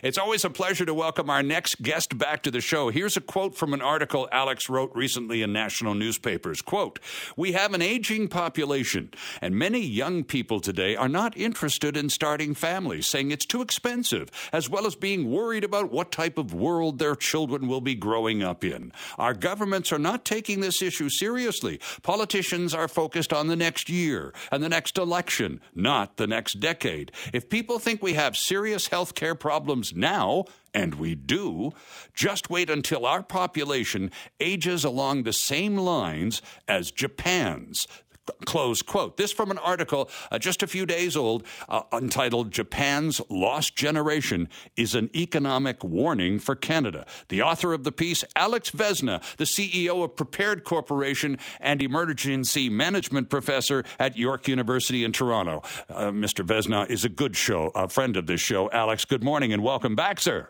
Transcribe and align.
It's 0.00 0.16
always 0.16 0.44
a 0.44 0.50
pleasure 0.50 0.86
to 0.86 0.94
welcome 0.94 1.28
our 1.28 1.42
next 1.42 1.82
guest 1.82 2.16
back 2.16 2.44
to 2.44 2.52
the 2.52 2.60
show. 2.60 2.88
Here's 2.88 3.16
a 3.16 3.20
quote 3.20 3.56
from 3.56 3.74
an 3.74 3.82
article 3.82 4.28
Alex 4.30 4.68
wrote 4.68 4.92
recently 4.94 5.42
in 5.42 5.52
national 5.52 5.94
newspapers. 5.94 6.62
Quote, 6.62 7.00
We 7.36 7.50
have 7.50 7.74
an 7.74 7.82
aging 7.82 8.28
population, 8.28 9.10
and 9.42 9.56
many 9.56 9.80
young 9.80 10.22
people 10.22 10.60
today 10.60 10.94
are 10.94 11.08
not 11.08 11.36
interested 11.36 11.96
in 11.96 12.10
starting 12.10 12.54
families, 12.54 13.08
saying 13.08 13.32
it's 13.32 13.44
too 13.44 13.60
expensive, 13.60 14.30
as 14.52 14.70
well 14.70 14.86
as 14.86 14.94
being 14.94 15.32
worried 15.32 15.64
about 15.64 15.90
what 15.90 16.12
type 16.12 16.38
of 16.38 16.54
world 16.54 17.00
their 17.00 17.16
children 17.16 17.66
will 17.66 17.80
be 17.80 17.96
growing 17.96 18.40
up 18.40 18.62
in. 18.62 18.92
Our 19.18 19.34
governments 19.34 19.90
are 19.90 19.98
not 19.98 20.24
taking 20.24 20.60
this 20.60 20.80
issue 20.80 21.08
seriously. 21.08 21.80
Politicians 22.04 22.72
are 22.72 22.86
focused 22.86 23.32
on 23.32 23.48
the 23.48 23.56
next 23.56 23.90
year 23.90 24.32
and 24.52 24.62
the 24.62 24.68
next 24.68 24.96
election, 24.96 25.60
not 25.74 26.18
the 26.18 26.28
next 26.28 26.60
decade. 26.60 27.10
If 27.32 27.48
people 27.48 27.80
think 27.80 28.00
we 28.00 28.12
have 28.12 28.36
serious 28.36 28.86
health 28.86 29.16
care 29.16 29.34
problems 29.34 29.87
now, 29.94 30.44
and 30.74 30.94
we 30.94 31.14
do, 31.14 31.72
just 32.14 32.50
wait 32.50 32.70
until 32.70 33.06
our 33.06 33.22
population 33.22 34.10
ages 34.40 34.84
along 34.84 35.22
the 35.22 35.32
same 35.32 35.76
lines 35.76 36.42
as 36.66 36.90
Japan's. 36.90 37.86
Close 38.44 38.82
quote. 38.82 39.16
This 39.16 39.32
from 39.32 39.50
an 39.50 39.58
article 39.58 40.10
uh, 40.30 40.38
just 40.38 40.62
a 40.62 40.66
few 40.66 40.86
days 40.86 41.16
old 41.16 41.44
uh, 41.68 41.82
entitled 41.92 42.50
Japan's 42.50 43.20
Lost 43.28 43.76
Generation 43.76 44.48
is 44.76 44.94
an 44.94 45.10
Economic 45.14 45.82
Warning 45.84 46.38
for 46.38 46.54
Canada. 46.54 47.06
The 47.28 47.42
author 47.42 47.72
of 47.72 47.84
the 47.84 47.92
piece, 47.92 48.24
Alex 48.36 48.70
Vesna, 48.70 49.22
the 49.36 49.44
CEO 49.44 50.04
of 50.04 50.16
Prepared 50.16 50.64
Corporation 50.64 51.38
and 51.60 51.82
Emergency 51.82 52.68
Management 52.68 53.30
Professor 53.30 53.84
at 53.98 54.16
York 54.16 54.48
University 54.48 55.04
in 55.04 55.12
Toronto. 55.12 55.62
Uh, 55.88 56.10
Mr. 56.10 56.44
Vesna 56.44 56.88
is 56.90 57.04
a 57.04 57.08
good 57.08 57.36
show, 57.36 57.70
a 57.74 57.88
friend 57.88 58.16
of 58.16 58.26
this 58.26 58.40
show. 58.40 58.70
Alex, 58.70 59.04
good 59.04 59.22
morning 59.22 59.52
and 59.52 59.62
welcome 59.62 59.94
back, 59.94 60.20
sir. 60.20 60.48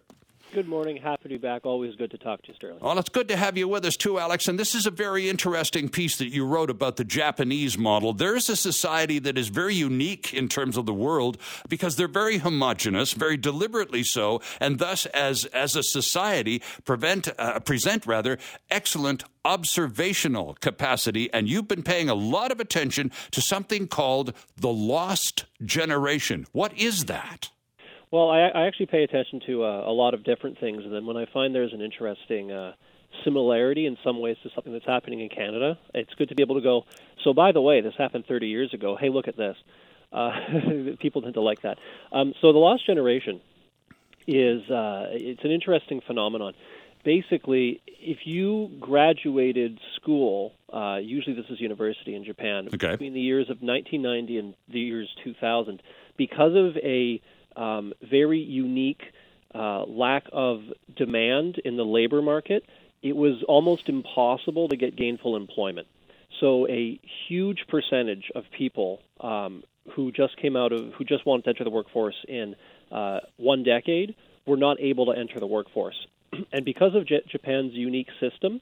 Good 0.55 0.67
morning. 0.67 0.97
Happy 0.97 1.25
to 1.25 1.29
be 1.29 1.37
back. 1.37 1.67
Always 1.67 1.95
good 1.97 2.11
to 2.11 2.17
talk 2.17 2.41
to 2.43 2.49
you, 2.49 2.55
Sterling. 2.55 2.79
Well, 2.81 2.99
it's 2.99 3.11
good 3.11 3.29
to 3.29 3.37
have 3.37 3.59
you 3.59 3.69
with 3.69 3.85
us 3.85 3.99
too, 3.99 4.19
Alex. 4.19 4.49
And 4.49 4.59
this 4.59 4.75
is 4.75 4.87
a 4.87 4.91
very 4.91 5.29
interesting 5.29 5.91
piece 5.91 6.17
that 6.17 6.29
you 6.29 6.47
wrote 6.47 6.71
about 6.71 6.97
the 6.97 7.05
Japanese 7.05 7.77
model. 7.77 8.15
There's 8.15 8.49
a 8.49 8.57
society 8.57 9.19
that 9.19 9.37
is 9.37 9.49
very 9.49 9.75
unique 9.75 10.33
in 10.33 10.49
terms 10.49 10.79
of 10.79 10.87
the 10.87 10.95
world 10.95 11.37
because 11.69 11.97
they're 11.97 12.09
very 12.09 12.39
homogenous, 12.39 13.13
very 13.13 13.37
deliberately 13.37 14.03
so, 14.03 14.41
and 14.59 14.79
thus, 14.79 15.05
as 15.07 15.45
as 15.47 15.77
a 15.77 15.83
society, 15.83 16.63
prevent 16.85 17.29
uh, 17.39 17.61
present 17.61 18.07
rather 18.07 18.39
excellent 18.71 19.25
observational 19.45 20.57
capacity. 20.61 21.33
And 21.33 21.47
you've 21.47 21.69
been 21.69 21.83
paying 21.83 22.09
a 22.09 22.15
lot 22.15 22.53
of 22.53 22.59
attention 22.59 23.13
to 23.33 23.43
something 23.43 23.87
called 23.87 24.33
the 24.57 24.73
lost 24.73 25.45
generation. 25.63 26.47
What 26.53 26.77
is 26.77 27.05
that? 27.05 27.51
Well, 28.11 28.31
I, 28.31 28.49
I 28.49 28.67
actually 28.67 28.87
pay 28.87 29.05
attention 29.05 29.41
to 29.47 29.65
uh, 29.65 29.85
a 29.87 29.93
lot 29.93 30.15
of 30.15 30.25
different 30.25 30.59
things, 30.59 30.85
and 30.85 30.93
then 30.93 31.05
when 31.05 31.17
I 31.17 31.27
find 31.27 31.55
there's 31.55 31.75
an 31.75 31.83
interesting 31.83 32.51
uh, 32.51 32.73
similarity 33.25 33.87
in 33.87 33.99
some 34.03 34.21
ways 34.21 34.37
to 34.43 34.51
something 34.55 34.73
that's 34.73 34.87
happening 34.87 35.21
in 35.21 35.29
Canada, 35.29 35.79
it's 35.95 36.13
good 36.15 36.31
to 36.31 36.35
be 36.35 36.43
able 36.43 36.55
to 36.55 36.63
go. 36.63 36.85
So, 37.23 37.35
by 37.35 37.53
the 37.53 37.61
way, 37.61 37.81
this 37.81 37.95
happened 37.99 38.25
30 38.27 38.49
years 38.49 38.73
ago. 38.73 38.97
Hey, 38.99 39.11
look 39.11 39.29
at 39.29 39.37
this. 39.37 39.57
Uh, 40.11 40.31
people 41.01 41.21
tend 41.21 41.35
to 41.35 41.43
like 41.43 41.63
that. 41.63 41.79
Um, 42.11 42.33
so, 42.41 42.53
the 42.53 42.59
lost 42.59 42.87
generation 42.87 43.41
is 44.27 44.63
uh, 44.71 45.09
it's 45.11 45.45
an 45.45 45.51
interesting 45.51 46.01
phenomenon. 46.07 46.55
Basically, 47.05 47.81
if 47.87 48.19
you 48.25 48.71
graduated 48.81 49.79
school, 49.97 50.53
uh, 50.73 50.97
usually 50.97 51.37
this 51.37 51.47
is 51.49 51.61
university 51.61 52.15
in 52.15 52.25
Japan, 52.25 52.69
okay. 52.75 52.93
between 52.93 53.15
the 53.15 53.21
years 53.21 53.45
of 53.45 53.63
1990 53.63 54.39
and 54.39 54.55
the 54.69 54.81
years 54.81 55.09
2000, 55.25 55.83
because 56.17 56.55
of 56.55 56.77
a 56.79 57.21
um, 57.57 57.93
very 58.03 58.41
unique 58.41 59.03
uh, 59.55 59.85
lack 59.85 60.25
of 60.33 60.63
demand 60.97 61.59
in 61.65 61.77
the 61.77 61.85
labor 61.85 62.23
market, 62.23 62.65
it 63.03 63.17
was 63.17 63.43
almost 63.49 63.89
impossible 63.89 64.69
to 64.69 64.77
get 64.77 64.97
gainful 64.97 65.37
employment. 65.37 65.87
So 66.41 66.69
a 66.69 67.01
huge 67.29 67.65
percentage 67.69 68.31
of 68.35 68.45
people 68.57 69.01
um, 69.21 69.65
who 69.95 70.13
just 70.13 70.37
came 70.37 70.57
out 70.57 70.73
of 70.73 70.93
who 70.95 71.05
just 71.05 71.25
wanted 71.25 71.45
to 71.45 71.51
enter 71.51 71.65
the 71.65 71.71
workforce 71.71 72.17
in 72.29 72.55
uh, 72.93 73.21
one 73.37 73.63
decade 73.63 74.15
were 74.47 74.57
not 74.57 74.81
able 74.81 75.07
to 75.07 75.13
enter 75.13 75.41
the 75.41 75.47
workforce. 75.47 76.07
and 76.53 76.65
because 76.65 76.95
of 76.95 77.07
J- 77.07 77.25
Japan's 77.29 77.73
unique 77.73 78.09
system, 78.21 78.61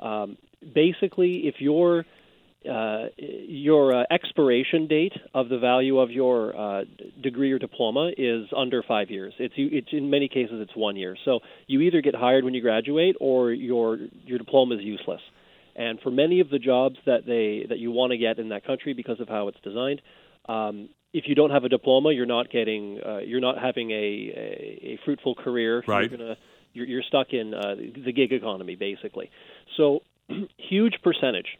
um, 0.00 0.36
basically, 0.74 1.46
if 1.46 1.56
you're 1.58 2.04
uh, 2.68 3.08
your 3.18 3.94
uh, 3.94 4.04
expiration 4.10 4.86
date 4.86 5.12
of 5.34 5.48
the 5.48 5.58
value 5.58 5.98
of 5.98 6.10
your 6.10 6.56
uh, 6.56 6.84
degree 7.22 7.52
or 7.52 7.58
diploma 7.58 8.10
is 8.16 8.46
under 8.56 8.82
five 8.82 9.10
years. 9.10 9.34
It's, 9.38 9.54
it's 9.56 9.88
in 9.92 10.10
many 10.10 10.28
cases 10.28 10.54
it's 10.54 10.76
one 10.76 10.96
year. 10.96 11.16
So 11.24 11.40
you 11.66 11.80
either 11.82 12.00
get 12.00 12.14
hired 12.14 12.44
when 12.44 12.54
you 12.54 12.60
graduate 12.60 13.16
or 13.20 13.52
your 13.52 13.98
your 14.24 14.38
diploma 14.38 14.76
is 14.76 14.82
useless. 14.82 15.20
And 15.74 16.00
for 16.00 16.10
many 16.10 16.40
of 16.40 16.48
the 16.48 16.58
jobs 16.58 16.96
that 17.06 17.26
they 17.26 17.66
that 17.68 17.78
you 17.78 17.90
want 17.90 18.12
to 18.12 18.18
get 18.18 18.38
in 18.38 18.48
that 18.48 18.66
country 18.66 18.94
because 18.94 19.20
of 19.20 19.28
how 19.28 19.48
it's 19.48 19.60
designed, 19.62 20.00
um, 20.48 20.88
if 21.12 21.24
you 21.26 21.34
don't 21.34 21.50
have 21.50 21.64
a 21.64 21.68
diploma, 21.68 22.12
you're 22.12 22.26
not 22.26 22.50
getting 22.50 23.00
uh, 23.04 23.18
you're 23.18 23.40
not 23.40 23.58
having 23.58 23.90
a, 23.90 23.94
a, 23.94 24.80
a 24.84 24.98
fruitful 25.04 25.34
career. 25.34 25.82
Right. 25.86 26.10
You're 26.10 26.18
gonna 26.18 26.36
you're, 26.72 26.86
you're 26.86 27.02
stuck 27.02 27.28
in 27.32 27.54
uh, 27.54 27.74
the 27.76 28.12
gig 28.12 28.32
economy 28.32 28.76
basically. 28.76 29.30
So 29.76 30.00
huge 30.56 30.94
percentage 31.02 31.58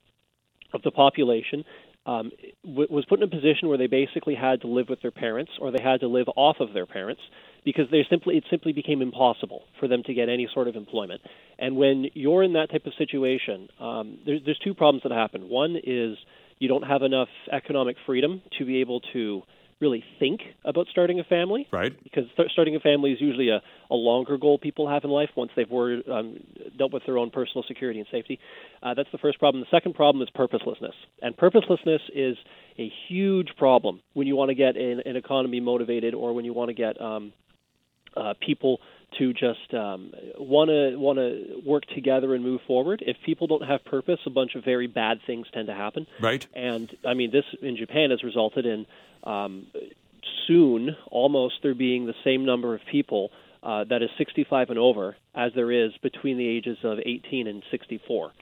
of 0.72 0.82
the 0.82 0.90
population 0.90 1.64
um, 2.06 2.30
was 2.64 3.04
put 3.08 3.18
in 3.18 3.24
a 3.24 3.28
position 3.28 3.68
where 3.68 3.78
they 3.78 3.88
basically 3.88 4.36
had 4.36 4.60
to 4.60 4.68
live 4.68 4.88
with 4.88 5.02
their 5.02 5.10
parents 5.10 5.50
or 5.60 5.72
they 5.72 5.82
had 5.82 6.00
to 6.00 6.08
live 6.08 6.28
off 6.36 6.56
of 6.60 6.72
their 6.72 6.86
parents 6.86 7.20
because 7.64 7.86
they 7.90 8.06
simply 8.08 8.36
it 8.36 8.44
simply 8.48 8.72
became 8.72 9.02
impossible 9.02 9.64
for 9.80 9.88
them 9.88 10.04
to 10.04 10.14
get 10.14 10.28
any 10.28 10.48
sort 10.54 10.68
of 10.68 10.76
employment. 10.76 11.20
And 11.58 11.76
when 11.76 12.06
you're 12.14 12.44
in 12.44 12.52
that 12.52 12.70
type 12.70 12.86
of 12.86 12.92
situation, 12.96 13.68
um, 13.80 14.18
there, 14.24 14.38
there's 14.44 14.58
two 14.60 14.72
problems 14.72 15.02
that 15.02 15.10
happen. 15.10 15.48
One 15.48 15.76
is 15.82 16.16
you 16.58 16.68
don't 16.68 16.84
have 16.84 17.02
enough 17.02 17.28
economic 17.50 17.96
freedom 18.06 18.40
to 18.58 18.64
be 18.64 18.80
able 18.80 19.00
to 19.12 19.42
really 19.80 20.02
think 20.18 20.40
about 20.64 20.86
starting 20.90 21.20
a 21.20 21.24
family. 21.24 21.66
Right. 21.72 21.92
Because 22.02 22.24
th- 22.36 22.50
starting 22.50 22.76
a 22.76 22.80
family 22.80 23.12
is 23.12 23.20
usually 23.20 23.50
a, 23.50 23.60
a 23.90 23.94
longer 23.94 24.38
goal 24.38 24.58
people 24.58 24.88
have 24.88 25.04
in 25.04 25.10
life 25.10 25.30
once 25.36 25.50
they've 25.54 25.70
were, 25.70 26.00
um, 26.10 26.38
dealt 26.78 26.92
with 26.92 27.04
their 27.04 27.18
own 27.18 27.30
personal 27.30 27.64
security 27.68 27.98
and 27.98 28.08
safety. 28.10 28.38
Uh, 28.82 28.94
that's 28.94 29.10
the 29.12 29.18
first 29.18 29.38
problem. 29.38 29.62
The 29.62 29.76
second 29.76 29.94
problem 29.94 30.22
is 30.22 30.30
purposelessness. 30.34 30.94
And 31.20 31.36
purposelessness 31.36 32.00
is 32.14 32.36
a 32.78 32.90
huge 33.08 33.48
problem 33.56 34.00
when 34.14 34.26
you 34.26 34.36
want 34.36 34.48
to 34.48 34.54
get 34.54 34.76
an, 34.76 35.02
an 35.04 35.16
economy 35.16 35.60
motivated 35.60 36.14
or 36.14 36.32
when 36.32 36.44
you 36.44 36.54
want 36.54 36.68
to 36.68 36.74
get 36.74 37.00
um, 37.00 37.32
uh, 38.16 38.34
people 38.44 38.80
to 39.18 39.32
just 39.32 39.72
want 39.72 40.68
to 40.68 40.96
want 40.96 41.18
to 41.18 41.62
work 41.64 41.84
together 41.94 42.34
and 42.34 42.44
move 42.44 42.60
forward. 42.66 43.02
If 43.06 43.16
people 43.24 43.46
don't 43.46 43.66
have 43.66 43.84
purpose, 43.84 44.18
a 44.26 44.30
bunch 44.30 44.54
of 44.54 44.64
very 44.64 44.86
bad 44.86 45.18
things 45.26 45.46
tend 45.52 45.68
to 45.68 45.74
happen. 45.74 46.06
Right. 46.20 46.46
And 46.54 46.94
I 47.06 47.14
mean, 47.14 47.30
this 47.30 47.44
in 47.62 47.76
Japan 47.76 48.10
has 48.10 48.22
resulted 48.22 48.66
in 48.66 48.86
um, 49.24 49.66
soon 50.46 50.96
almost 51.10 51.54
there 51.62 51.74
being 51.74 52.06
the 52.06 52.14
same 52.24 52.44
number 52.44 52.74
of 52.74 52.80
people 52.90 53.30
uh, 53.62 53.84
that 53.84 54.02
is 54.02 54.10
65 54.18 54.70
and 54.70 54.78
over 54.78 55.16
as 55.34 55.52
there 55.54 55.72
is 55.72 55.92
between 56.02 56.38
the 56.38 56.46
ages 56.46 56.78
of 56.84 56.98
18 57.04 57.46
and 57.46 57.62
64, 57.70 58.32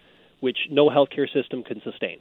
which 0.41 0.59
no 0.71 0.91
healthcare 0.91 1.33
system 1.33 1.63
can 1.63 1.81
sustain. 1.83 2.19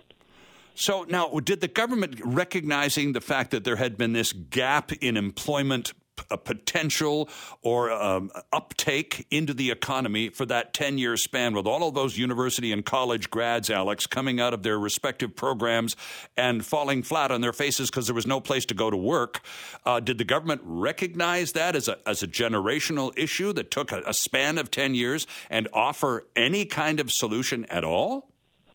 So 0.76 1.04
now, 1.04 1.30
did 1.44 1.62
the 1.62 1.68
government, 1.68 2.20
recognizing 2.24 3.14
the 3.14 3.22
fact 3.22 3.52
that 3.52 3.64
there 3.64 3.76
had 3.76 3.98
been 3.98 4.14
this 4.14 4.34
gap 4.34 4.92
in 4.92 5.18
employment 5.18 5.94
a 6.30 6.38
potential 6.38 7.30
or 7.62 7.92
um, 7.92 8.32
uptake 8.52 9.26
into 9.32 9.54
the 9.54 9.72
economy 9.72 10.30
for 10.30 10.46
that 10.46 10.74
10 10.74 10.98
year 10.98 11.18
span 11.18 11.54
with 11.54 11.66
all 11.66 11.88
of 11.88 11.94
those 11.94 12.18
university 12.18 12.72
and 12.72 12.86
college 12.86 13.30
grads, 13.30 13.70
Alex, 13.70 14.08
coming 14.08 14.40
out 14.40 14.54
of 14.54 14.64
their 14.64 14.80
respective 14.80 15.36
programs 15.36 15.96
and 16.38 16.66
falling 16.66 17.04
flat 17.04 17.32
on 17.32 17.42
their 17.42 17.54
faces 17.54 17.90
because 17.90 18.08
there 18.08 18.16
was 18.16 18.28
no 18.28 18.40
place 18.40 18.66
to 18.66 18.74
go 18.74 18.90
to 18.90 18.98
work. 18.98 19.42
Uh, 19.86 20.00
did 20.00 20.18
the 20.18 20.24
government 20.24 20.62
recognize 20.64 21.54
that 21.54 21.76
as 21.76 21.88
a, 21.88 21.98
as 22.08 22.24
a 22.24 22.28
generational 22.28 23.12
issue 23.18 23.54
that 23.54 23.72
took 23.72 23.92
a, 23.92 24.02
a 24.06 24.14
span 24.14 24.58
of 24.58 24.72
10 24.72 24.96
years 24.96 25.28
and 25.50 25.68
offer 25.74 26.26
any 26.36 26.66
kind 26.66 27.00
of 27.00 27.12
solution 27.12 27.66
at 27.66 27.84
all? 27.84 28.30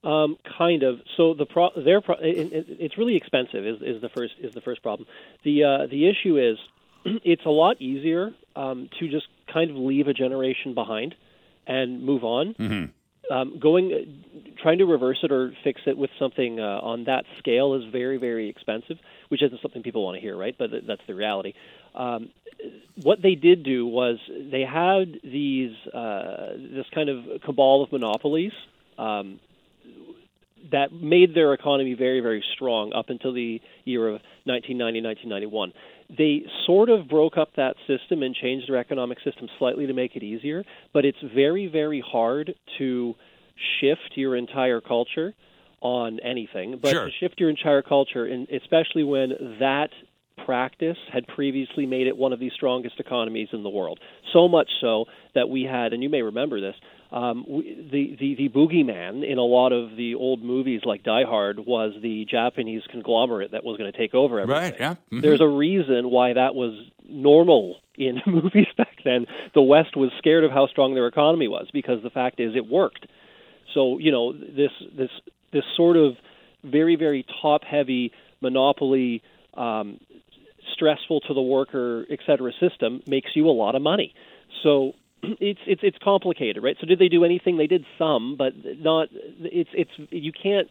Um, 0.05 0.37
kind 0.57 0.83
of. 0.85 1.01
So 1.17 1.35
the 1.35 1.47
pro- 1.47 1.73
their 1.77 2.01
pro- 2.01 2.19
it, 2.21 2.53
it, 2.53 2.67
it's 2.69 2.97
really 2.97 3.17
expensive. 3.17 3.67
Is, 3.67 3.83
is 3.83 4.01
the 4.01 4.09
first 4.09 4.35
is 4.41 4.55
the 4.55 4.61
first 4.61 4.83
problem. 4.83 5.09
The 5.45 5.65
uh, 5.65 5.87
the 5.91 6.09
issue 6.09 6.39
is 6.39 6.57
it's 7.25 7.45
a 7.45 7.51
lot 7.51 7.81
easier 7.81 8.33
um, 8.57 8.89
to 8.99 9.09
just 9.09 9.27
kind 9.53 9.71
of 9.71 9.77
leave 9.77 10.09
a 10.09 10.15
generation 10.15 10.75
behind 10.75 11.15
and 11.67 12.03
move 12.03 12.25
on. 12.25 12.55
Mm-hmm. 12.55 12.85
Um, 13.31 13.59
going, 13.59 14.25
trying 14.63 14.79
to 14.79 14.87
reverse 14.87 15.19
it 15.23 15.31
or 15.31 15.53
fix 15.63 15.83
it 15.87 15.99
with 15.99 16.09
something 16.19 16.61
uh, 16.61 16.81
on 16.83 17.05
that 17.05 17.25
scale 17.39 17.75
is 17.75 17.85
very, 17.93 18.17
very 18.17 18.49
expensive, 18.49 18.97
which 19.29 19.43
isn't 19.43 19.61
something 19.61 19.83
people 19.83 20.03
want 20.03 20.15
to 20.15 20.21
hear, 20.21 20.35
right? 20.35 20.57
But 20.59 20.71
that's 20.87 21.03
the 21.07 21.15
reality. 21.15 21.53
Um, 21.95 22.31
what 23.03 23.21
they 23.21 23.35
did 23.35 23.65
do 23.65 23.87
was 23.87 24.19
they 24.29 24.63
had 24.63 25.21
these 25.23 25.77
uh, 25.93 26.55
this 26.57 26.87
kind 26.95 27.11
of 27.11 27.43
cabal 27.43 27.83
of 27.83 27.93
monopolies 27.93 28.53
um, 28.97 29.41
that 30.73 30.93
made 30.93 31.35
their 31.35 31.53
economy 31.55 31.95
very, 31.95 32.21
very 32.21 32.43
strong 32.55 32.93
up 32.93 33.11
until 33.11 33.33
the 33.33 33.61
year 33.85 34.09
of 34.09 34.21
1990, 34.45 35.03
1991 35.03 35.73
they 36.17 36.45
sort 36.67 36.89
of 36.89 37.09
broke 37.09 37.37
up 37.37 37.51
that 37.57 37.77
system 37.87 38.23
and 38.23 38.35
changed 38.35 38.69
their 38.69 38.79
economic 38.79 39.19
system 39.21 39.49
slightly 39.59 39.87
to 39.87 39.93
make 39.93 40.17
it 40.17 40.23
easier, 40.23 40.65
but 40.93 41.05
it's 41.05 41.19
very, 41.35 41.67
very 41.67 42.01
hard 42.01 42.55
to 42.79 43.15
shift 43.81 44.13
your 44.15 44.37
entire 44.37 44.81
culture 44.81 45.35
on 45.81 46.19
anything. 46.21 46.79
But 46.81 46.93
Sure. 46.93 47.05
to 47.07 47.11
shift 47.13 47.39
your 47.39 47.51
entire 47.51 47.83
culture, 47.83 48.25
and 48.25 48.49
especially 48.51 49.05
when 49.05 49.57
that 49.61 49.91
practice 50.45 50.97
had 51.13 51.27
previously 51.27 51.85
made 51.85 52.07
it 52.07 52.17
one 52.17 52.33
of 52.33 52.41
the 52.41 52.51
strongest 52.51 52.99
economies 52.99 53.49
in 53.53 53.63
the 53.63 53.69
world. 53.69 54.01
So 54.33 54.49
much 54.49 54.71
so 54.81 55.07
that 55.35 55.49
we 55.49 55.65
had, 55.65 55.93
and 55.93 56.03
you 56.03 56.09
may 56.09 56.23
remember 56.23 56.61
this, 56.61 56.77
um, 57.11 57.45
the, 57.49 58.17
the 58.21 58.35
the 58.37 58.49
boogeyman 58.51 59.29
in 59.29 59.39
a 59.39 59.43
lot 59.43 59.73
of 59.73 59.97
the 59.97 60.15
old 60.15 60.43
movies 60.43 60.83
like 60.85 61.03
Die 61.03 61.25
Hard 61.25 61.59
was 61.61 61.95
the 62.03 62.27
Japanese 62.27 62.83
conglomerate 62.91 63.53
that 63.53 63.65
was 63.65 63.79
going 63.79 63.91
to 63.91 63.97
take 63.97 64.15
over 64.15 64.41
everything. 64.41 64.73
Right, 64.73 64.77
yeah. 64.79 64.95
Mhm. 65.11 65.23
There's 65.23 65.41
a 65.41 65.49
reason 65.49 66.11
why 66.11 66.35
that 66.35 66.55
was 66.55 66.75
normal 67.09 67.77
in 67.97 68.21
movies 68.27 68.67
back 68.77 68.99
then. 69.05 69.27
The 69.55 69.63
West 69.63 69.97
was 69.97 70.11
scared 70.19 70.45
of 70.45 70.51
how 70.51 70.67
strong 70.67 70.95
their 70.95 71.07
economy 71.07 71.49
was 71.49 71.69
because 71.73 72.03
the 72.03 72.11
fact 72.11 72.41
is 72.41 72.55
it 72.55 72.67
worked. 72.67 73.07
So 73.73 73.99
you 73.99 74.13
know 74.13 74.33
this 74.33 74.73
this 74.95 75.11
this 75.53 75.65
sort 75.77 75.97
of 75.97 76.17
very 76.63 76.97
very 76.97 77.25
top 77.41 77.65
heavy 77.65 78.13
monopoly, 78.41 79.23
um, 79.55 79.99
stressful 80.75 81.21
to 81.23 81.35
the 81.35 81.41
worker, 81.43 82.07
et 82.11 82.21
cetera 82.27 82.53
system 82.61 83.03
makes 83.07 83.31
you 83.35 83.49
a 83.49 83.51
lot 83.51 83.75
of 83.75 83.83
money. 83.83 84.15
So 84.63 84.95
it's 85.23 85.61
it's 85.67 85.81
it's 85.83 85.99
complicated, 86.03 86.63
right? 86.63 86.77
So 86.81 86.87
did 86.87 86.99
they 86.99 87.09
do 87.09 87.25
anything? 87.25 87.57
They 87.57 87.67
did 87.67 87.85
some, 87.99 88.37
but 88.37 88.53
not. 88.65 89.09
It's 89.13 89.71
it's 89.73 89.91
you 90.11 90.33
can't 90.33 90.69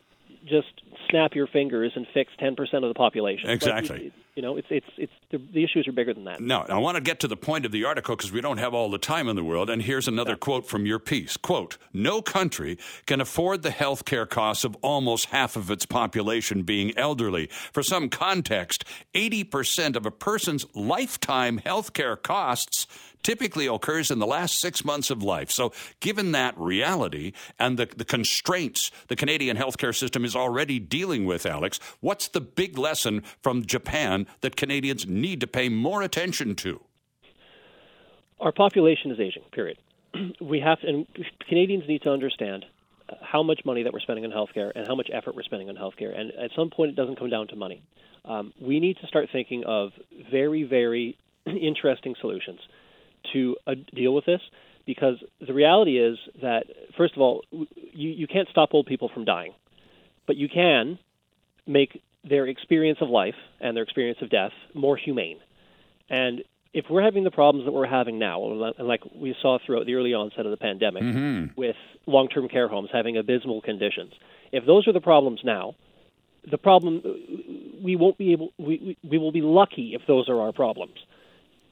just 0.47 0.67
snap 1.09 1.33
your 1.35 1.47
fingers 1.47 1.91
and 1.95 2.05
fix 2.13 2.31
10% 2.41 2.57
of 2.75 2.81
the 2.83 2.93
population. 2.93 3.49
Exactly. 3.49 4.07
it- 4.07 4.13
you 4.35 4.43
know, 4.43 4.55
it's 4.55 4.67
it's 4.69 4.85
it's 4.97 5.11
the, 5.31 5.39
the 5.51 5.63
issues 5.63 5.87
are 5.87 5.91
bigger 5.91 6.13
than 6.13 6.25
that. 6.25 6.39
No, 6.39 6.59
I 6.69 6.77
want 6.77 6.93
to 6.95 7.01
get 7.01 7.19
to 7.21 7.27
the 7.27 7.35
point 7.35 7.65
of 7.65 7.71
the 7.71 7.85
article 7.85 8.15
because 8.15 8.31
we 8.31 8.39
don't 8.39 8.59
have 8.59 8.71
all 8.71 8.91
the 8.91 8.99
time 8.99 9.27
in 9.29 9.35
the 9.35 9.43
world. 9.43 9.67
And 9.67 9.81
here's 9.81 10.07
another 10.07 10.35
quote 10.35 10.67
from 10.67 10.85
your 10.85 10.99
piece. 10.99 11.37
Quote, 11.37 11.79
no 11.91 12.21
country 12.21 12.77
can 13.07 13.19
afford 13.19 13.63
the 13.63 13.71
health 13.71 14.05
care 14.05 14.27
costs 14.27 14.63
of 14.63 14.75
almost 14.83 15.29
half 15.31 15.55
of 15.55 15.71
its 15.71 15.87
population 15.87 16.61
being 16.61 16.95
elderly. 16.95 17.47
For 17.73 17.81
some 17.81 18.09
context, 18.09 18.85
80% 19.15 19.95
of 19.95 20.05
a 20.05 20.11
person's 20.11 20.67
lifetime 20.75 21.57
health 21.57 21.93
care 21.93 22.15
costs 22.15 22.85
typically 23.27 23.67
occurs 23.67 24.09
in 24.09 24.19
the 24.19 24.25
last 24.25 24.57
six 24.57 24.85
months 24.85 25.09
of 25.09 25.21
life. 25.21 25.51
So, 25.51 25.73
given 25.99 26.31
that 26.31 26.57
reality 26.57 27.33
and 27.59 27.77
the, 27.77 27.85
the 27.85 28.05
constraints 28.05 28.89
the 29.09 29.17
Canadian 29.17 29.57
healthcare 29.57 29.93
system 29.93 30.23
is 30.23 30.33
already 30.33 30.79
dealing 30.79 31.25
with, 31.25 31.45
Alex, 31.45 31.77
what's 31.99 32.29
the 32.29 32.39
big 32.39 32.77
lesson 32.77 33.23
from 33.43 33.65
Japan 33.65 34.27
that 34.39 34.55
Canadians 34.55 35.07
need 35.07 35.41
to 35.41 35.47
pay 35.47 35.67
more 35.67 36.03
attention 36.03 36.55
to? 36.55 36.79
Our 38.39 38.53
population 38.53 39.11
is 39.11 39.19
aging. 39.19 39.43
Period. 39.51 39.77
we 40.41 40.61
have 40.61 40.77
and 40.83 41.05
Canadians 41.49 41.83
need 41.85 42.03
to 42.03 42.09
understand 42.09 42.63
how 43.21 43.43
much 43.43 43.59
money 43.65 43.83
that 43.83 43.91
we're 43.91 43.99
spending 43.99 44.23
on 44.23 44.31
healthcare 44.31 44.71
and 44.73 44.87
how 44.87 44.95
much 44.95 45.09
effort 45.11 45.35
we're 45.35 45.43
spending 45.43 45.67
on 45.67 45.75
healthcare. 45.75 46.17
And 46.17 46.31
at 46.31 46.51
some 46.55 46.69
point, 46.69 46.91
it 46.91 46.95
doesn't 46.95 47.19
come 47.19 47.29
down 47.29 47.49
to 47.49 47.57
money. 47.57 47.81
Um, 48.23 48.53
we 48.61 48.79
need 48.79 48.95
to 49.01 49.07
start 49.07 49.27
thinking 49.33 49.65
of 49.65 49.91
very, 50.31 50.63
very 50.63 51.17
interesting 51.45 52.15
solutions 52.21 52.61
to 53.33 53.57
uh, 53.65 53.75
deal 53.93 54.13
with 54.13 54.25
this. 54.25 54.41
Because 54.85 55.17
the 55.45 55.53
reality 55.53 55.99
is 55.99 56.17
that, 56.41 56.63
first 56.95 57.13
of 57.13 57.21
all, 57.21 57.43
you, 57.51 58.09
you 58.09 58.25
can't 58.25 58.47
stop 58.49 58.69
old 58.71 58.85
people 58.85 59.09
from 59.13 59.25
dying, 59.25 59.51
but 60.25 60.37
you 60.37 60.47
can 60.47 60.97
make 61.65 62.01
their 62.23 62.47
experience 62.47 62.99
of 63.01 63.09
life 63.09 63.35
and 63.59 63.75
their 63.75 63.83
experience 63.83 64.19
of 64.21 64.29
death 64.29 64.53
more 64.73 64.95
humane. 64.95 65.39
And 66.09 66.43
if 66.73 66.85
we're 66.89 67.01
having 67.01 67.23
the 67.23 67.31
problems 67.31 67.65
that 67.65 67.71
we're 67.71 67.87
having 67.87 68.19
now, 68.19 68.49
and 68.77 68.87
like 68.87 69.01
we 69.13 69.35
saw 69.41 69.57
throughout 69.65 69.85
the 69.85 69.95
early 69.95 70.13
onset 70.13 70.45
of 70.45 70.51
the 70.51 70.57
pandemic 70.57 71.03
with 71.57 71.75
long 72.05 72.27
term 72.29 72.47
care 72.47 72.67
homes 72.67 72.89
having 72.93 73.17
abysmal 73.17 73.61
conditions, 73.61 74.13
if 74.51 74.65
those 74.65 74.87
are 74.87 74.93
the 74.93 75.01
problems 75.01 75.41
now, 75.43 75.75
the 76.49 76.57
problem 76.57 77.01
we 77.83 77.95
won't 77.95 78.17
be 78.17 78.31
able 78.31 78.53
we, 78.57 78.95
we, 79.03 79.09
we 79.09 79.17
will 79.17 79.31
be 79.31 79.41
lucky 79.41 79.91
if 79.93 80.01
those 80.07 80.29
are 80.29 80.39
our 80.39 80.53
problems 80.53 80.97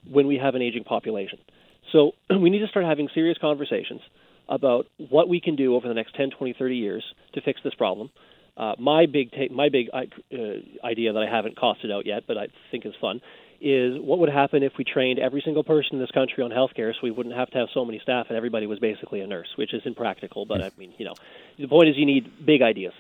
when 0.10 0.28
we 0.28 0.38
have 0.38 0.56
an 0.56 0.62
aging 0.62 0.84
population. 0.84 1.40
So 1.92 2.12
we 2.30 2.50
need 2.50 2.60
to 2.60 2.68
start 2.68 2.86
having 2.86 3.10
serious 3.14 3.38
conversations 3.40 4.02
about 4.48 4.88
what 4.98 5.28
we 5.28 5.42
can 5.42 5.56
do 5.56 5.76
over 5.76 5.88
the 5.88 5.94
next 5.94 6.16
10, 6.16 6.32
20, 6.38 6.54
30 6.58 6.76
years 6.76 7.04
to 7.34 7.42
fix 7.42 7.60
this 7.64 7.74
problem. 7.74 8.10
Uh, 8.58 8.74
my 8.80 9.06
big 9.06 9.32
ta- 9.32 9.54
my 9.54 9.70
big 9.70 9.88
uh, 9.94 10.06
idea 10.86 11.12
that 11.12 11.20
I 11.22 11.30
haven't 11.30 11.58
costed 11.58 11.92
out 11.92 12.06
yet, 12.06 12.24
but 12.26 12.38
I 12.38 12.48
think 12.72 12.86
is 12.86 12.94
fun, 13.02 13.20
is 13.60 13.98
what 14.00 14.20
would 14.20 14.30
happen 14.30 14.64
if 14.64 14.74
we 14.78 14.86
trained 14.86 15.20
every 15.20 15.42
single 15.44 15.64
person 15.64 15.96
in 15.96 16.00
this 16.00 16.12
country 16.12 16.42
on 16.44 16.52
healthcare, 16.52 16.94
so 16.94 17.00
we 17.04 17.12
wouldn't 17.12 17.36
have 17.36 17.50
to 17.52 17.58
have 17.58 17.68
so 17.74 17.84
many 17.84 18.00
staff 18.00 18.28
and 18.30 18.38
everybody 18.38 18.66
was 18.66 18.80
basically 18.80 19.20
a 19.20 19.28
nurse, 19.28 19.48
which 19.58 19.74
is 19.74 19.82
impractical. 19.86 20.46
But 20.46 20.62
I 20.62 20.72
mean, 20.78 20.94
you 20.98 21.06
know, 21.06 21.16
the 21.58 21.68
point 21.68 21.90
is 21.90 21.98
you 21.98 22.06
need 22.06 22.46
big 22.46 22.62
ideas, 22.62 22.94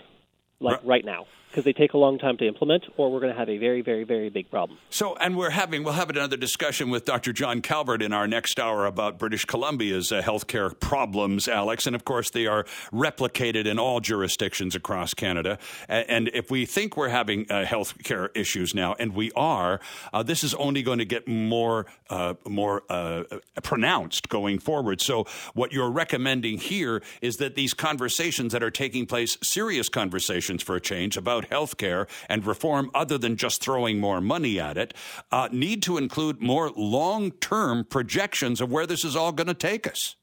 like 0.60 0.78
Right. 0.78 0.86
right 0.86 1.06
now, 1.06 1.25
because 1.56 1.63
they 1.63 1.72
take 1.72 1.94
a 1.94 1.98
long 1.98 2.19
time 2.19 2.36
to 2.36 2.46
implement, 2.46 2.84
or 2.98 3.10
we're 3.10 3.22
going 3.22 3.31
to 3.31 3.40
have 3.40 3.48
a 3.48 3.57
very, 3.57 3.81
very, 3.81 4.04
very 4.04 4.28
big 4.30 4.52
problem. 4.52 4.78
So, 4.90 5.16
and 5.16 5.38
we're 5.38 5.52
having, 5.52 5.86
we'll 5.86 5.94
have 5.94 6.10
another 6.10 6.36
discussion 6.36 6.90
with 6.90 7.06
Dr. 7.06 7.31
John 7.31 7.62
Calvert 7.62 8.02
in 8.02 8.12
our 8.12 8.28
next 8.28 8.60
hour 8.60 8.86
about 8.86 9.18
British 9.18 9.46
Columbia's 9.46 10.12
uh, 10.12 10.22
healthcare 10.22 10.78
problems, 10.78 11.48
Alex. 11.48 11.88
And 11.88 11.96
of 11.96 12.04
course, 12.04 12.30
they 12.30 12.46
are 12.46 12.66
replicated 12.92 13.68
in 13.68 13.80
all 13.80 14.02
jurisdictions 14.02 14.75
across 14.75 15.13
Canada. 15.13 15.57
A- 15.88 16.12
And 16.12 16.30
if 16.34 16.52
we 16.52 16.66
think 16.66 16.98
we're 16.98 17.07
having 17.07 17.50
uh, 17.50 17.63
healthcare 17.63 18.28
issues 18.36 18.75
now, 18.75 18.94
and 19.00 19.16
we 19.16 19.31
are, 19.34 19.80
uh, 20.12 20.24
this 20.24 20.44
is 20.44 20.54
only 20.56 20.84
going 20.84 21.00
to 21.00 21.06
get 21.06 21.25
more, 21.25 21.86
uh, 22.10 22.34
more 22.46 22.84
uh, 22.90 23.24
pronounced 23.63 24.28
going 24.28 24.60
forward. 24.60 25.00
So, 25.00 25.25
what 25.54 25.72
you're 25.72 25.90
recommending 25.90 26.57
here 26.57 27.02
is 27.22 27.38
that 27.38 27.56
these 27.56 27.74
conversations 27.74 28.52
that 28.52 28.62
are 28.62 28.72
taking 28.72 29.06
place, 29.06 29.38
serious 29.42 29.88
conversations 29.88 30.62
for 30.62 30.75
a 30.75 30.81
change 30.81 31.16
about 31.16 31.44
health 31.50 31.77
care 31.77 32.07
and 32.30 32.45
reform, 32.45 32.92
other 32.94 33.18
than 33.18 33.36
just 33.38 33.62
throwing 33.62 34.00
more 34.00 34.21
money 34.21 34.59
at 34.59 34.77
it, 34.77 34.94
uh, 35.31 35.50
need 35.51 35.81
to 35.83 35.97
include 35.97 36.42
more 36.42 36.71
long 36.75 37.31
term 37.31 37.86
projections 37.86 38.62
of 38.62 38.71
where 38.71 38.86
this 38.86 39.03
is 39.03 39.15
all 39.15 39.31
going 39.31 39.47
to 39.47 39.53
take 39.53 39.88
us. 39.88 40.15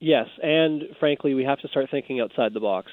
Yes, 0.00 0.26
and 0.42 0.82
frankly, 1.00 1.34
we 1.34 1.44
have 1.44 1.58
to 1.60 1.68
start 1.68 1.88
thinking 1.90 2.20
outside 2.20 2.52
the 2.52 2.60
box. 2.60 2.90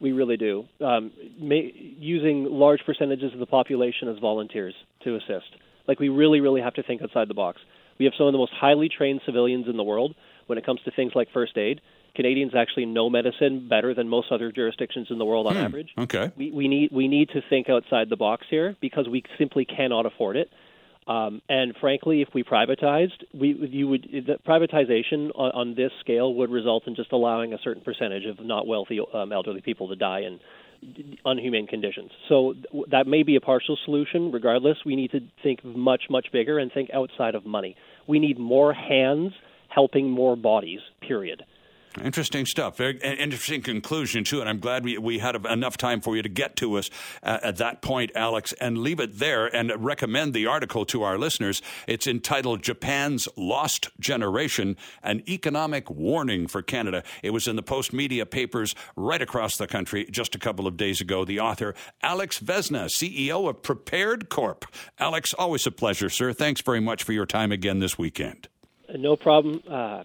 We 0.00 0.12
really 0.12 0.38
do. 0.38 0.64
Um, 0.80 1.12
ma- 1.38 1.56
using 1.74 2.44
large 2.44 2.80
percentages 2.86 3.34
of 3.34 3.38
the 3.38 3.46
population 3.46 4.08
as 4.08 4.18
volunteers 4.18 4.74
to 5.04 5.16
assist. 5.16 5.56
Like, 5.86 6.00
we 6.00 6.08
really, 6.08 6.40
really 6.40 6.62
have 6.62 6.74
to 6.74 6.82
think 6.82 7.02
outside 7.02 7.28
the 7.28 7.34
box. 7.34 7.60
We 7.98 8.06
have 8.06 8.14
some 8.16 8.26
of 8.26 8.32
the 8.32 8.38
most 8.38 8.52
highly 8.58 8.88
trained 8.88 9.20
civilians 9.26 9.66
in 9.68 9.76
the 9.76 9.82
world 9.82 10.14
when 10.46 10.56
it 10.56 10.64
comes 10.64 10.80
to 10.84 10.90
things 10.90 11.12
like 11.14 11.28
first 11.34 11.58
aid. 11.58 11.82
Canadians 12.14 12.52
actually 12.54 12.86
know 12.86 13.08
medicine 13.10 13.68
better 13.68 13.94
than 13.94 14.08
most 14.08 14.32
other 14.32 14.52
jurisdictions 14.52 15.08
in 15.10 15.18
the 15.18 15.24
world 15.24 15.46
on 15.46 15.56
average. 15.56 15.90
Okay. 15.96 16.30
We, 16.36 16.50
we 16.50 16.68
need 16.68 16.90
we 16.92 17.08
need 17.08 17.30
to 17.30 17.40
think 17.48 17.68
outside 17.68 18.08
the 18.08 18.16
box 18.16 18.46
here 18.50 18.76
because 18.80 19.08
we 19.08 19.22
simply 19.38 19.64
cannot 19.64 20.06
afford 20.06 20.36
it. 20.36 20.50
Um, 21.06 21.42
and 21.48 21.74
frankly, 21.80 22.22
if 22.22 22.28
we 22.34 22.44
privatized, 22.44 23.24
we 23.34 23.54
you 23.54 23.88
would 23.88 24.02
the 24.02 24.38
privatization 24.46 25.30
on, 25.34 25.50
on 25.52 25.74
this 25.74 25.90
scale 26.00 26.34
would 26.34 26.50
result 26.50 26.86
in 26.86 26.94
just 26.94 27.10
allowing 27.12 27.52
a 27.52 27.58
certain 27.64 27.82
percentage 27.82 28.26
of 28.26 28.44
not 28.44 28.66
wealthy 28.66 29.00
um, 29.12 29.32
elderly 29.32 29.60
people 29.60 29.88
to 29.88 29.96
die 29.96 30.20
in 30.20 30.40
unhumane 31.26 31.68
conditions. 31.68 32.10
So 32.28 32.54
th- 32.54 32.84
that 32.90 33.06
may 33.06 33.22
be 33.22 33.36
a 33.36 33.40
partial 33.40 33.76
solution. 33.84 34.30
Regardless, 34.30 34.78
we 34.84 34.94
need 34.94 35.10
to 35.12 35.20
think 35.42 35.64
much 35.64 36.04
much 36.10 36.26
bigger 36.32 36.58
and 36.58 36.70
think 36.72 36.90
outside 36.92 37.34
of 37.34 37.44
money. 37.44 37.76
We 38.06 38.18
need 38.18 38.38
more 38.38 38.72
hands 38.72 39.32
helping 39.68 40.10
more 40.10 40.36
bodies. 40.36 40.80
Period. 41.00 41.44
Interesting 42.02 42.46
stuff. 42.46 42.76
Very 42.78 42.98
interesting 42.98 43.62
conclusion 43.62 44.24
too, 44.24 44.40
and 44.40 44.48
I'm 44.48 44.58
glad 44.58 44.84
we, 44.84 44.96
we 44.96 45.18
had 45.18 45.36
enough 45.46 45.76
time 45.76 46.00
for 46.00 46.16
you 46.16 46.22
to 46.22 46.28
get 46.28 46.56
to 46.56 46.78
us 46.78 46.88
uh, 47.22 47.38
at 47.42 47.56
that 47.58 47.82
point, 47.82 48.10
Alex, 48.14 48.54
and 48.54 48.78
leave 48.78 49.00
it 49.00 49.18
there 49.18 49.54
and 49.54 49.72
recommend 49.78 50.32
the 50.32 50.46
article 50.46 50.86
to 50.86 51.02
our 51.02 51.18
listeners. 51.18 51.60
It's 51.86 52.06
entitled 52.06 52.62
"Japan's 52.62 53.28
Lost 53.36 53.90
Generation: 54.00 54.76
An 55.02 55.22
Economic 55.28 55.90
Warning 55.90 56.46
for 56.46 56.62
Canada." 56.62 57.02
It 57.22 57.30
was 57.30 57.46
in 57.46 57.56
the 57.56 57.62
Post 57.62 57.92
Media 57.92 58.24
papers 58.24 58.74
right 58.96 59.20
across 59.20 59.56
the 59.56 59.66
country 59.66 60.06
just 60.10 60.34
a 60.34 60.38
couple 60.38 60.66
of 60.66 60.76
days 60.76 61.00
ago. 61.00 61.24
The 61.24 61.40
author, 61.40 61.74
Alex 62.02 62.38
Vesna, 62.40 62.86
CEO 62.86 63.48
of 63.48 63.62
Prepared 63.62 64.30
Corp. 64.30 64.64
Alex, 64.98 65.34
always 65.34 65.66
a 65.66 65.70
pleasure, 65.70 66.08
sir. 66.08 66.32
Thanks 66.32 66.62
very 66.62 66.80
much 66.80 67.02
for 67.02 67.12
your 67.12 67.26
time 67.26 67.52
again 67.52 67.78
this 67.78 67.98
weekend. 67.98 68.48
No 68.88 69.16
problem. 69.16 69.62
Uh, 69.68 70.04